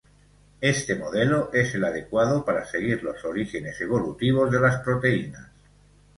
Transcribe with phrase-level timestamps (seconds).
[0.61, 5.51] Este modelo es el adecuado para seguir los orígenes evolutivos de las proteínas.